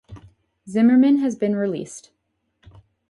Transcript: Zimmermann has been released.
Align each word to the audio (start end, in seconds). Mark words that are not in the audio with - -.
Zimmermann 0.67 1.17
has 1.19 1.35
been 1.35 1.55
released. 1.55 2.09